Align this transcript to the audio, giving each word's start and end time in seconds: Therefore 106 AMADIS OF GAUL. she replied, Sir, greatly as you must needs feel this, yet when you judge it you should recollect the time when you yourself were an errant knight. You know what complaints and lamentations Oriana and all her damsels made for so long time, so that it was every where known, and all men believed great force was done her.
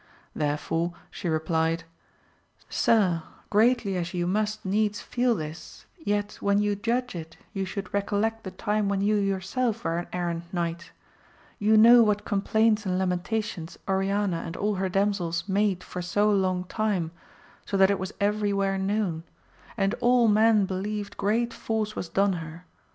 Therefore 0.35 0.93
106 1.13 1.23
AMADIS 1.25 1.25
OF 1.27 1.29
GAUL. 1.29 1.29
she 1.29 1.29
replied, 1.69 1.83
Sir, 2.69 3.23
greatly 3.51 3.95
as 3.97 4.15
you 4.15 4.25
must 4.25 4.65
needs 4.65 4.99
feel 4.99 5.35
this, 5.35 5.85
yet 5.99 6.39
when 6.41 6.57
you 6.57 6.75
judge 6.75 7.13
it 7.13 7.37
you 7.53 7.65
should 7.65 7.93
recollect 7.93 8.43
the 8.43 8.49
time 8.49 8.89
when 8.89 9.01
you 9.01 9.15
yourself 9.17 9.83
were 9.83 9.99
an 9.99 10.07
errant 10.11 10.51
knight. 10.51 10.91
You 11.59 11.77
know 11.77 12.01
what 12.01 12.25
complaints 12.25 12.83
and 12.83 12.97
lamentations 12.97 13.77
Oriana 13.87 14.37
and 14.37 14.57
all 14.57 14.73
her 14.73 14.89
damsels 14.89 15.47
made 15.47 15.83
for 15.83 16.01
so 16.01 16.31
long 16.31 16.63
time, 16.63 17.11
so 17.67 17.77
that 17.77 17.91
it 17.91 17.99
was 17.99 18.11
every 18.19 18.51
where 18.51 18.79
known, 18.79 19.21
and 19.77 19.93
all 19.99 20.27
men 20.27 20.65
believed 20.65 21.15
great 21.15 21.53
force 21.53 21.95
was 21.95 22.09
done 22.09 22.33
her. 22.33 22.65